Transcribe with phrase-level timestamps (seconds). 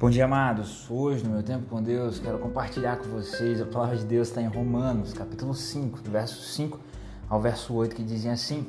[0.00, 0.90] Bom dia, amados.
[0.90, 4.40] Hoje, no meu tempo com Deus, quero compartilhar com vocês a palavra de Deus está
[4.40, 6.80] em Romanos, capítulo 5, do verso 5
[7.28, 8.66] ao verso 8, que dizem assim: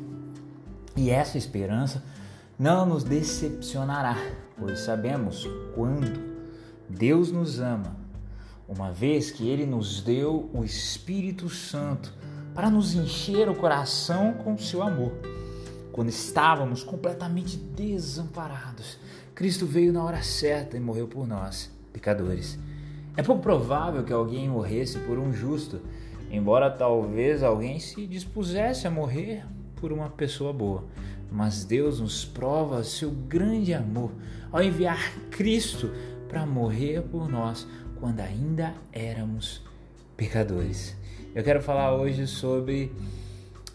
[0.93, 2.03] E essa esperança
[2.59, 4.17] não nos decepcionará,
[4.59, 6.21] pois sabemos quando
[6.89, 7.95] Deus nos ama,
[8.67, 12.13] uma vez que Ele nos deu o Espírito Santo
[12.53, 15.13] para nos encher o coração com seu amor.
[15.93, 18.97] Quando estávamos completamente desamparados,
[19.41, 22.59] Cristo veio na hora certa e morreu por nós, pecadores.
[23.17, 25.81] É pouco provável que alguém morresse por um justo,
[26.29, 29.43] embora talvez alguém se dispusesse a morrer
[29.77, 30.85] por uma pessoa boa.
[31.31, 34.11] Mas Deus nos prova seu grande amor
[34.51, 35.89] ao enviar Cristo
[36.29, 37.67] para morrer por nós
[37.99, 39.63] quando ainda éramos
[40.15, 40.95] pecadores.
[41.33, 42.91] Eu quero falar hoje sobre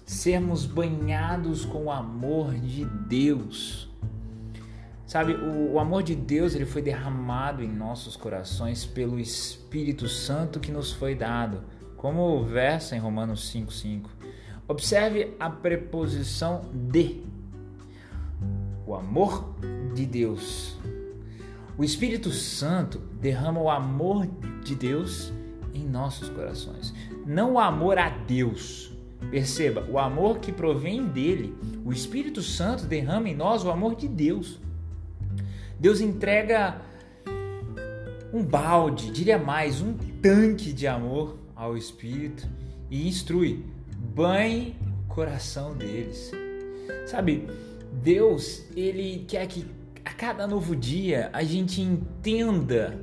[0.04, 3.90] sermos banhados com o amor de Deus.
[5.16, 10.60] Sabe, o, o, amor de Deus ele foi derramado em nossos corações pelo Espírito Santo
[10.60, 11.62] que nos foi dado,
[11.96, 14.10] como versa em Romanos 5,5.
[14.68, 17.24] Observe a preposição de.
[18.86, 19.54] O amor
[19.94, 20.76] de Deus.
[21.78, 24.28] O Espírito Santo derrama o amor
[24.62, 25.32] de Deus
[25.72, 26.92] em nossos corações.
[27.24, 28.92] Não o amor a Deus,
[29.30, 31.56] Perceba, o amor que provém dele,
[31.86, 34.60] o Espírito Santo derrama em nós o amor de Deus.
[35.78, 36.80] Deus entrega
[38.32, 42.46] um balde, diria mais, um tanque de amor ao Espírito
[42.90, 43.64] e instrui,
[44.14, 46.32] banhe o coração deles.
[47.06, 47.48] Sabe,
[47.92, 49.66] Deus, ele quer que
[50.04, 52.98] a cada novo dia a gente entenda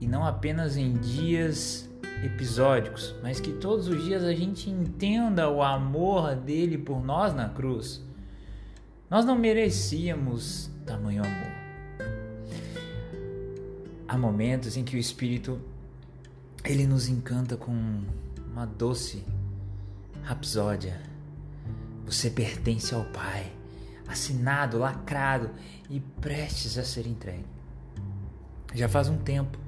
[0.00, 1.88] e não apenas em dias
[2.24, 7.48] episódicos, mas que todos os dias a gente entenda o amor dele por nós na
[7.48, 8.02] cruz.
[9.10, 11.52] Nós não merecíamos tamanho amor.
[14.06, 15.60] Há momentos em que o Espírito
[16.64, 17.72] ele nos encanta com
[18.52, 19.24] uma doce
[20.22, 21.02] rapsódia.
[22.04, 23.52] Você pertence ao Pai,
[24.06, 25.50] assinado, lacrado
[25.88, 27.46] e prestes a ser entregue.
[28.72, 29.58] Já faz um tempo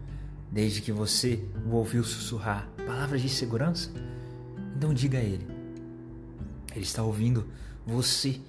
[0.53, 3.91] desde que você o ouviu sussurrar palavras de segurança?
[4.77, 5.49] Então diga a ele.
[6.77, 7.49] Ele está ouvindo
[7.85, 8.41] você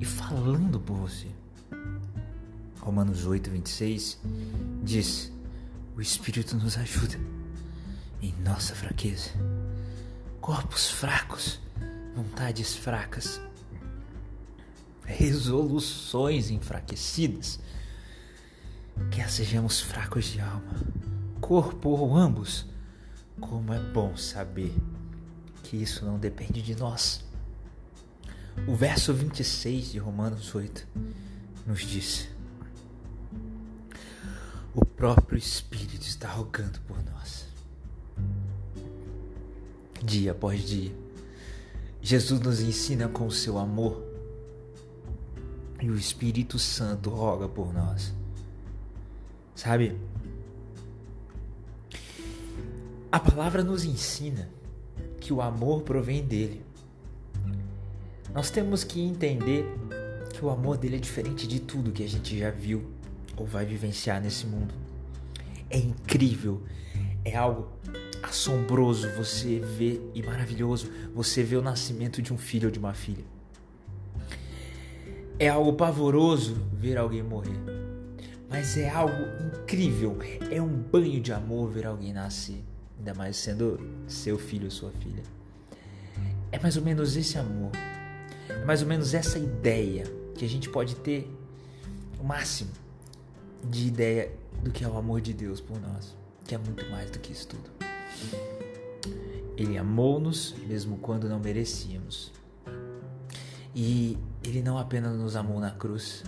[0.00, 1.28] e falando por você.
[2.80, 4.18] Romanos 8, 26
[4.82, 5.32] diz:
[5.96, 7.18] O Espírito nos ajuda
[8.22, 9.30] em nossa fraqueza.
[10.40, 11.60] Corpos fracos,
[12.14, 13.40] vontades fracas,
[15.04, 17.60] resoluções enfraquecidas.
[19.10, 21.00] Quer sejamos fracos de alma
[21.50, 22.64] corpo ou ambos.
[23.40, 24.72] Como é bom saber
[25.64, 27.24] que isso não depende de nós.
[28.66, 30.86] O verso 26 de Romanos 8
[31.66, 32.28] nos diz:
[34.74, 37.46] O próprio Espírito está rogando por nós.
[40.02, 40.92] Dia após dia,
[42.00, 44.02] Jesus nos ensina com o seu amor
[45.80, 48.12] e o Espírito Santo roga por nós.
[49.54, 49.98] Sabe?
[53.12, 54.48] A palavra nos ensina
[55.18, 56.64] que o amor provém dele.
[58.34, 59.64] Nós temos que entender
[60.32, 62.90] que o amor dele é diferente de tudo que a gente já viu
[63.36, 64.74] ou vai vivenciar nesse mundo.
[65.68, 66.62] É incrível,
[67.24, 67.68] é algo
[68.22, 72.94] assombroso você ver e maravilhoso você ver o nascimento de um filho ou de uma
[72.94, 73.24] filha.
[75.38, 77.58] É algo pavoroso ver alguém morrer.
[78.48, 79.14] Mas é algo
[79.46, 80.18] incrível,
[80.50, 82.64] é um banho de amor ver alguém nascer
[83.00, 85.22] ainda mais sendo seu filho ou sua filha.
[86.52, 87.70] É mais ou menos esse amor,
[88.50, 91.30] é mais ou menos essa ideia que a gente pode ter
[92.18, 92.70] o máximo
[93.64, 97.10] de ideia do que é o amor de Deus por nós, que é muito mais
[97.10, 97.70] do que isso tudo.
[99.56, 102.32] Ele amou-nos mesmo quando não merecíamos.
[103.74, 106.24] E ele não apenas nos amou na cruz,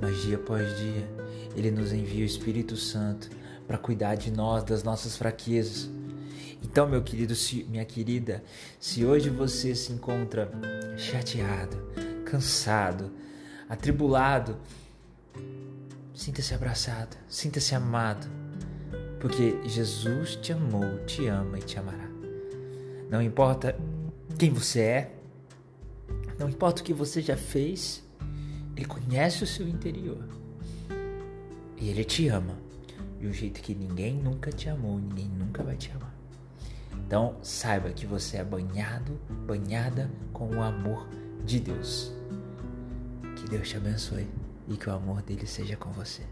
[0.00, 1.08] mas dia após dia
[1.56, 3.28] ele nos envia o Espírito Santo
[3.66, 5.90] para cuidar de nós, das nossas fraquezas,
[6.68, 8.42] então, meu querido, se, minha querida,
[8.80, 10.50] se hoje você se encontra
[10.96, 11.76] chateado,
[12.24, 13.12] cansado,
[13.68, 14.56] atribulado,
[16.12, 18.26] sinta-se abraçado, sinta-se amado,
[19.20, 22.10] porque Jesus te amou, te ama e te amará.
[23.08, 23.78] Não importa
[24.36, 25.14] quem você é,
[26.36, 28.02] não importa o que você já fez,
[28.76, 30.28] Ele conhece o seu interior
[31.80, 32.58] e Ele te ama
[33.20, 36.16] de um jeito que ninguém nunca te amou, ninguém nunca vai te amar.
[37.04, 41.08] Então, saiba que você é banhado, banhada com o amor
[41.44, 42.12] de Deus.
[43.36, 44.26] Que Deus te abençoe
[44.68, 46.22] e que o amor dele seja com você.